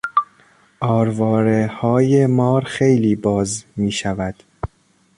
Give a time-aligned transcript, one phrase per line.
[0.79, 4.43] آروارههای مار خیلی باز میشود.